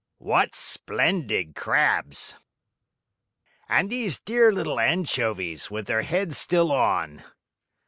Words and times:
"What 0.17 0.55
splendid 0.55 1.53
crabs!" 1.53 2.35
"And 3.69 3.91
these 3.91 4.19
dear 4.19 4.51
little 4.51 4.79
anchovies, 4.79 5.69
with 5.69 5.85
their 5.85 6.01
heads 6.01 6.39
still 6.39 6.71
on!" 6.71 7.23